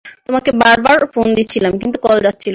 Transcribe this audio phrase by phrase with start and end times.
[0.27, 2.49] তোমাকে বারবার ফোন দিচ্ছিলাম কিন্তু কল যাচ্ছিল না!